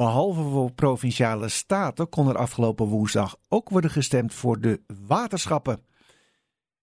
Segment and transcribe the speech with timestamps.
[0.00, 5.80] Behalve voor provinciale staten kon er afgelopen woensdag ook worden gestemd voor de waterschappen.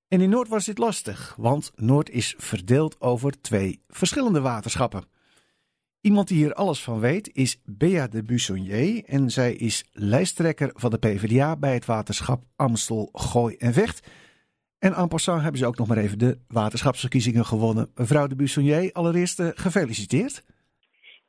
[0.08, 5.06] En in Noord was dit lastig, want Noord is verdeeld over twee verschillende waterschappen.
[6.02, 10.90] Iemand die hier alles van weet is Bea de Buissonnier en zij is lijsttrekker van
[10.90, 14.08] de PvdA bij het waterschap Amstel, Gooi en Vecht.
[14.80, 17.92] En en passant hebben ze ook nog maar even de waterschapsverkiezingen gewonnen.
[17.96, 20.44] Mevrouw de Buissonnier, allereerst uh, gefeliciteerd.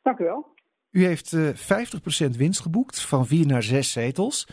[0.03, 0.57] Dank u wel.
[0.91, 4.49] U heeft uh, 50% winst geboekt, van vier naar zes zetels.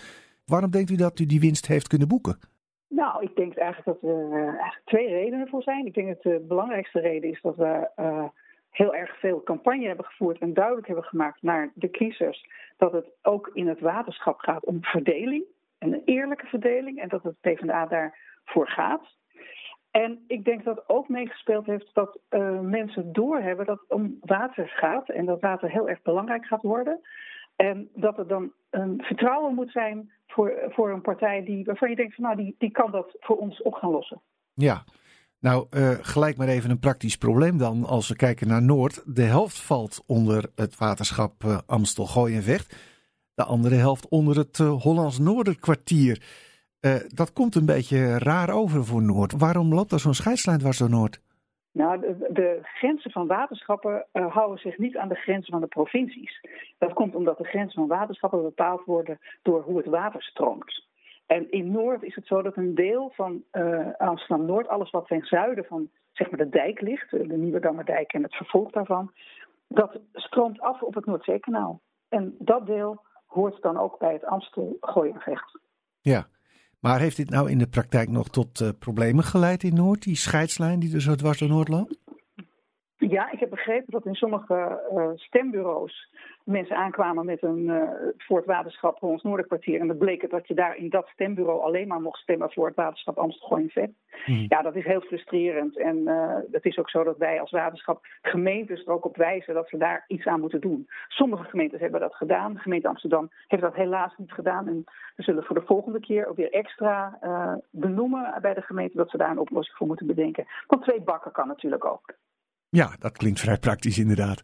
[0.45, 2.39] Waarom denkt u dat u die winst heeft kunnen boeken?
[2.87, 5.85] Nou, ik denk eigenlijk dat er uh, eigenlijk twee redenen voor zijn.
[5.85, 8.25] Ik denk dat de belangrijkste reden is dat we uh,
[8.69, 12.45] heel erg veel campagne hebben gevoerd en duidelijk hebben gemaakt naar de kiezers
[12.77, 15.43] dat het ook in het waterschap gaat om verdeling.
[15.77, 17.01] En een eerlijke verdeling.
[17.01, 19.15] En dat het PvdA daarvoor gaat.
[20.03, 24.67] En ik denk dat ook meegespeeld heeft dat uh, mensen doorhebben dat het om water
[24.67, 25.09] gaat.
[25.09, 26.99] En dat water heel erg belangrijk gaat worden.
[27.55, 31.95] En dat er dan een vertrouwen moet zijn voor, voor een partij die, waarvan je
[31.95, 34.21] denkt van nou, die, die kan dat voor ons op gaan lossen.
[34.53, 34.83] Ja,
[35.39, 37.85] nou uh, gelijk maar even een praktisch probleem dan.
[37.85, 39.15] Als we kijken naar Noord.
[39.15, 42.75] De helft valt onder het waterschap uh, Amstel, Gooi en Vecht.
[43.33, 46.21] De andere helft onder het Hollands Noorderkwartier.
[47.07, 49.33] Dat komt een beetje raar over voor Noord.
[49.37, 51.21] Waarom loopt er zo'n scheidslijn dwars door Noord?
[51.71, 55.67] Nou, de, de, grenzen van waterschappen uh, houden zich niet aan de grenzen van de
[55.67, 56.41] provincies.
[56.77, 60.87] Dat komt omdat de grenzen van waterschappen bepaald worden door hoe het water stroomt.
[61.25, 65.25] En in Noord is het zo dat een deel van uh, Amsterdam-Noord, alles wat ten
[65.25, 69.11] zuiden van zeg maar, de dijk ligt, de Nieuwe Dammerdijk en het vervolg daarvan,
[69.67, 71.81] dat stroomt af op het Noordzeekanaal.
[72.09, 75.59] En dat deel hoort dan ook bij het Amstel-Gooienvecht.
[76.01, 76.27] Ja,
[76.85, 80.15] maar heeft dit nou in de praktijk nog tot uh, problemen geleid in Noord, die
[80.15, 81.97] scheidslijn die er zo dwars door Noord loopt?
[83.15, 86.13] Ja, ik heb begrepen dat in sommige uh, stembureaus
[86.43, 89.79] mensen aankwamen met een uh, voor het waterschap voor ons Noorderkwartier.
[89.79, 92.75] En dat bleek dat je daar in dat stembureau alleen maar mocht stemmen voor het
[92.75, 93.91] waterschap Amsterdam Vet.
[94.25, 94.45] Hmm.
[94.47, 95.77] Ja, dat is heel frustrerend.
[95.77, 99.53] En uh, het is ook zo dat wij als waterschap gemeentes er ook op wijzen
[99.53, 100.87] dat ze daar iets aan moeten doen.
[101.07, 102.53] Sommige gemeentes hebben dat gedaan.
[102.53, 104.67] De gemeente Amsterdam heeft dat helaas niet gedaan.
[104.67, 104.83] En
[105.15, 107.19] we zullen voor de volgende keer ook weer extra
[107.69, 110.45] benoemen bij de gemeente dat ze daar een oplossing voor moeten bedenken.
[110.67, 112.15] Want twee bakken kan natuurlijk ook.
[112.75, 114.41] Ja, dat klinkt vrij praktisch inderdaad.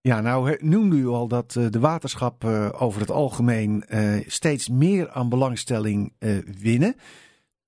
[0.00, 4.68] Ja, nou noemde u al dat uh, de waterschappen uh, over het algemeen uh, steeds
[4.68, 6.12] meer aan belangstelling
[6.60, 6.94] winnen.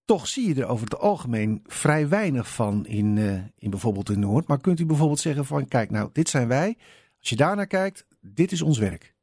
[0.05, 3.19] Toch zie je er over het algemeen vrij weinig van in,
[3.59, 4.49] in bijvoorbeeld de Noord.
[4.49, 6.77] Maar kunt u bijvoorbeeld zeggen van kijk nou, dit zijn wij.
[7.19, 9.15] Als je daarnaar kijkt, dit is ons werk.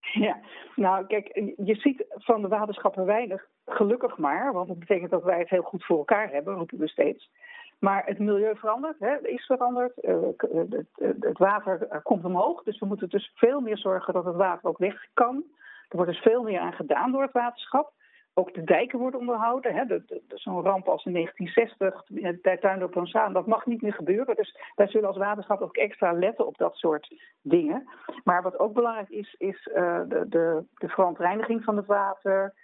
[0.00, 0.38] Ja,
[0.76, 1.26] nou kijk,
[1.64, 4.52] je ziet van de waterschappen weinig, gelukkig maar.
[4.52, 7.30] Want dat betekent dat wij het heel goed voor elkaar hebben, roepen we steeds.
[7.78, 9.92] Maar het milieu verandert, hè, is veranderd.
[10.04, 10.86] Uh, het,
[11.20, 12.62] het, water komt omhoog.
[12.62, 15.44] Dus we moeten dus veel meer zorgen dat het water ook weg kan.
[15.88, 17.92] Er wordt dus veel meer aan gedaan door het waterschap.
[18.34, 20.04] Ook de dijken worden onderhouden.
[20.28, 22.02] Zo'n ramp als in 1960
[22.42, 24.36] bij Tuindorp Ronsaan, dat mag niet meer gebeuren.
[24.36, 27.88] Dus wij zullen als waterschap ook extra letten op dat soort dingen.
[28.24, 32.54] Maar wat ook belangrijk is, is de, de, de verontreiniging van het water.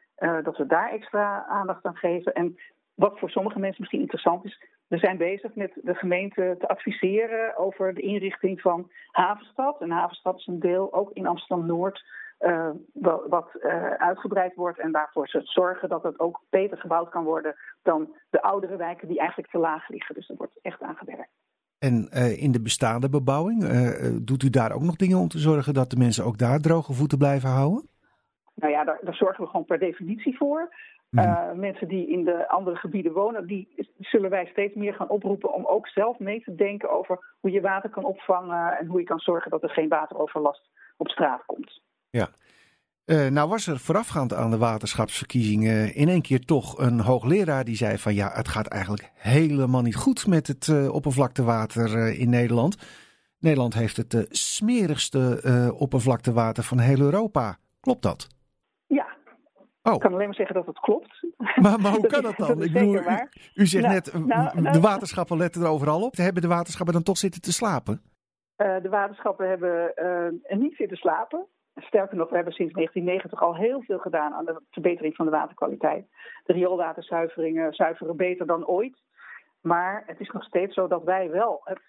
[0.43, 2.35] Dat we daar extra aandacht aan geven.
[2.35, 2.57] En
[2.95, 7.57] wat voor sommige mensen misschien interessant is, we zijn bezig met de gemeente te adviseren
[7.57, 9.81] over de inrichting van Havenstad.
[9.81, 12.05] En Havenstad is een deel ook in Amsterdam-Noord
[12.41, 12.71] uh,
[13.29, 14.79] wat uh, uitgebreid wordt.
[14.79, 19.09] En daarvoor ze zorgen dat het ook beter gebouwd kan worden dan de oudere wijken
[19.09, 20.15] die eigenlijk te laag liggen.
[20.15, 21.31] Dus er wordt echt aan gewerkt.
[21.79, 23.65] En uh, in de bestaande bebouwing,
[24.25, 26.93] doet u daar ook nog dingen om te zorgen dat de mensen ook daar droge
[26.93, 27.89] voeten blijven houden?
[28.55, 30.75] Nou ja, daar, daar zorgen we gewoon per definitie voor.
[31.13, 33.69] Uh, mensen die in de andere gebieden wonen, die
[33.99, 37.61] zullen wij steeds meer gaan oproepen om ook zelf mee te denken over hoe je
[37.61, 41.81] water kan opvangen en hoe je kan zorgen dat er geen wateroverlast op straat komt.
[42.11, 42.29] Ja.
[43.07, 47.77] Uh, nou was er voorafgaand aan de waterschapsverkiezingen in één keer toch een hoogleraar die
[47.77, 52.77] zei van ja, het gaat eigenlijk helemaal niet goed met het uh, oppervlaktewater in Nederland.
[53.39, 57.57] Nederland heeft het smerigste oppervlaktewater van heel Europa.
[57.81, 58.29] Klopt dat?
[59.83, 59.95] Oh.
[59.95, 61.27] Ik kan alleen maar zeggen dat het klopt.
[61.37, 62.49] Maar, maar hoe kan dat dan?
[62.49, 66.03] dat ik bedoel, u, u, zegt nou, net, nou, nou, de waterschappen letten er overal
[66.03, 66.17] op.
[66.17, 68.03] Hebben de waterschappen dan toch zitten te slapen?
[68.57, 69.93] Uh, de waterschappen hebben
[70.51, 71.47] uh, niet zitten slapen.
[71.75, 75.33] Sterker nog, we hebben sinds 1990 al heel veel gedaan aan de verbetering van de
[75.33, 76.07] waterkwaliteit.
[76.45, 79.03] De rioolwaterzuiveringen zuiveren beter dan ooit.
[79.61, 81.81] Maar het is nog steeds zo dat wij wel het,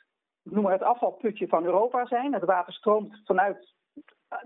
[0.44, 2.34] noem maar het afvalputje van Europa zijn.
[2.34, 3.74] Het water stroomt vanuit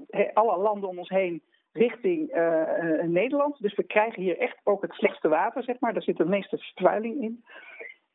[0.07, 1.43] eh, alle landen om ons heen
[1.77, 3.61] richting uh, Nederland.
[3.61, 5.93] Dus we krijgen hier echt ook het slechtste water, zeg maar.
[5.93, 7.43] Daar zit de meeste vervuiling in.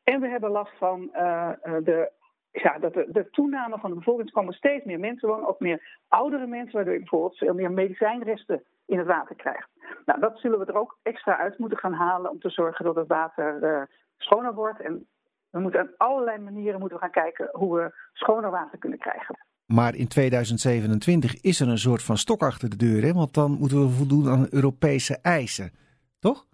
[0.03, 2.11] En we hebben last van uh, de
[2.51, 6.47] ja, dat de, toename van de bevolking komen steeds meer mensen wonen, ook meer oudere
[6.47, 9.69] mensen, waardoor je bijvoorbeeld veel meer medicijnresten in het water krijgt.
[10.05, 12.95] Nou, dat zullen we er ook extra uit moeten gaan halen om te zorgen dat
[12.95, 14.79] het water schoner wordt.
[14.79, 15.07] En
[15.49, 19.37] we moeten op allerlei manieren moeten gaan kijken hoe we schoner water kunnen krijgen.
[19.65, 23.13] Maar in 2027 is er een soort van stok achter de deur, hè?
[23.13, 25.71] want dan moeten we voldoen aan Europese eisen,
[26.19, 26.45] toch?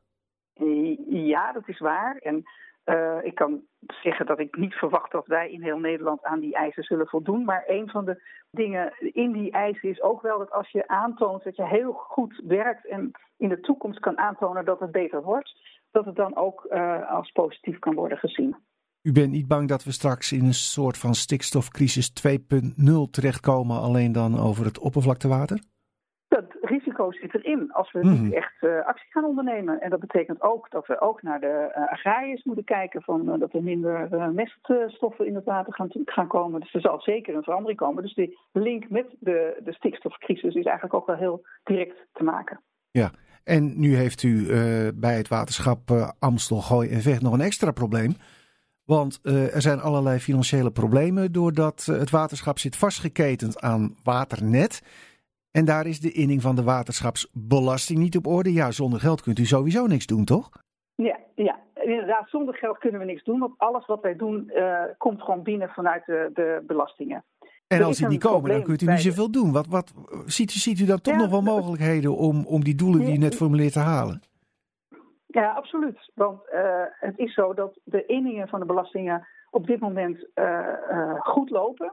[1.09, 2.17] Ja, dat is waar.
[2.17, 2.43] En
[2.85, 3.61] uh, ik kan
[4.03, 7.45] zeggen dat ik niet verwacht dat wij in heel Nederland aan die eisen zullen voldoen.
[7.45, 8.21] Maar een van de
[8.51, 12.41] dingen in die eisen is ook wel dat als je aantoont dat je heel goed
[12.47, 15.55] werkt en in de toekomst kan aantonen dat het beter wordt,
[15.91, 18.55] dat het dan ook uh, als positief kan worden gezien.
[19.01, 24.11] U bent niet bang dat we straks in een soort van stikstofcrisis 2.0 terechtkomen, alleen
[24.11, 25.59] dan over het oppervlaktewater?
[26.27, 28.31] Dat risico zit erin als we niet mhm.
[28.31, 29.81] echt uh, actie gaan ondernemen.
[29.81, 33.39] En dat betekent ook dat we ook naar de uh, agrariërs moeten kijken van uh,
[33.39, 36.59] dat er minder meststoffen in het water gaan, gaan komen.
[36.59, 38.03] Dus er zal zeker een verandering komen.
[38.03, 42.61] Dus die link met de, de stikstofcrisis is eigenlijk ook wel heel direct te maken.
[42.91, 43.11] Ja,
[43.43, 44.47] en nu heeft u
[44.95, 45.79] bij het waterschap
[46.19, 48.15] Amstel, Gooi en Vecht nog een extra probleem.
[48.89, 54.81] Want er zijn allerlei financiële problemen doordat het waterschap zit vastgeketend aan waternet.
[55.51, 58.53] En daar is de inning van de waterschapsbelasting niet op orde.
[58.53, 60.49] Ja, zonder geld kunt u sowieso niks doen, toch?
[60.95, 61.59] Ja, ja.
[61.75, 63.39] inderdaad, zonder geld kunnen we niks doen.
[63.39, 67.23] Want alles wat wij doen uh, komt gewoon binnen vanuit de, de belastingen.
[67.67, 69.51] En als die niet komen, dan kunt u niet zoveel doen.
[69.51, 69.93] Wat, wat,
[70.25, 73.17] ziet, u, ziet u dan toch nog wel mogelijkheden om, om die doelen die u
[73.17, 74.21] net formuleert te halen?
[75.31, 76.11] Ja, absoluut.
[76.13, 81.19] Want uh, het is zo dat de inningen van de belastingen op dit moment uh,
[81.19, 81.87] goed lopen.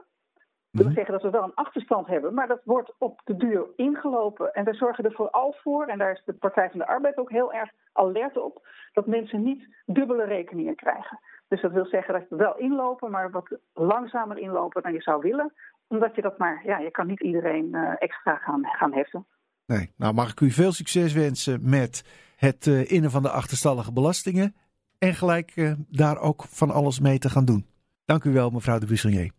[0.71, 0.95] Dat wil mhm.
[0.95, 4.53] zeggen dat we wel een achterstand hebben, maar dat wordt op de duur ingelopen.
[4.53, 7.29] En wij zorgen er vooral voor, en daar is de Partij van de Arbeid ook
[7.29, 11.19] heel erg alert op, dat mensen niet dubbele rekeningen krijgen.
[11.47, 15.21] Dus dat wil zeggen dat we wel inlopen, maar wat langzamer inlopen dan je zou
[15.21, 15.53] willen.
[15.87, 19.25] Omdat je dat maar, ja, je kan niet iedereen extra gaan, gaan heffen.
[19.65, 22.03] Nee, nou mag ik u veel succes wensen met
[22.37, 24.55] het uh, innen van de achterstallige belastingen.
[24.97, 27.65] En gelijk uh, daar ook van alles mee te gaan doen.
[28.05, 29.31] Dank u wel, mevrouw de Buissonnier.